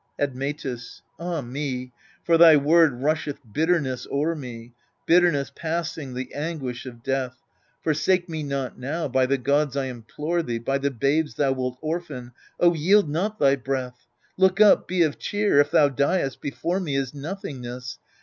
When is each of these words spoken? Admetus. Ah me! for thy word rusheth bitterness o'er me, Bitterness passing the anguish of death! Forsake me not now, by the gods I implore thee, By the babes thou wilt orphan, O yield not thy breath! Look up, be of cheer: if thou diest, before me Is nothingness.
Admetus. 0.17 1.03
Ah 1.19 1.41
me! 1.41 1.91
for 2.23 2.35
thy 2.35 2.55
word 2.57 3.03
rusheth 3.03 3.37
bitterness 3.53 4.07
o'er 4.11 4.33
me, 4.33 4.73
Bitterness 5.05 5.51
passing 5.55 6.15
the 6.15 6.33
anguish 6.33 6.87
of 6.87 7.03
death! 7.03 7.43
Forsake 7.83 8.27
me 8.27 8.41
not 8.41 8.79
now, 8.79 9.07
by 9.07 9.27
the 9.27 9.37
gods 9.37 9.77
I 9.77 9.85
implore 9.85 10.41
thee, 10.41 10.57
By 10.57 10.79
the 10.79 10.89
babes 10.89 11.35
thou 11.35 11.51
wilt 11.51 11.77
orphan, 11.81 12.31
O 12.59 12.73
yield 12.73 13.11
not 13.11 13.37
thy 13.37 13.55
breath! 13.55 14.07
Look 14.37 14.59
up, 14.59 14.87
be 14.87 15.03
of 15.03 15.19
cheer: 15.19 15.59
if 15.59 15.69
thou 15.69 15.87
diest, 15.89 16.41
before 16.41 16.79
me 16.79 16.95
Is 16.95 17.13
nothingness. 17.13 17.99